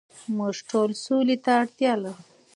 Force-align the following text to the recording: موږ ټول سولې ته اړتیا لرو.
موږ 0.37 0.55
ټول 0.69 0.89
سولې 1.05 1.35
ته 1.43 1.51
اړتیا 1.61 1.93
لرو. 2.03 2.21